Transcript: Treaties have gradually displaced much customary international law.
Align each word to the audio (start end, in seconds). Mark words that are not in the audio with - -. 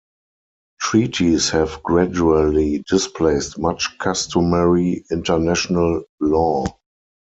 Treaties 0.79 1.51
have 1.51 1.83
gradually 1.83 2.83
displaced 2.89 3.59
much 3.59 3.99
customary 3.99 5.05
international 5.11 6.05
law. 6.19 6.65